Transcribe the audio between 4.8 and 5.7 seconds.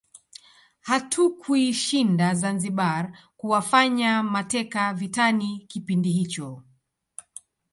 vitani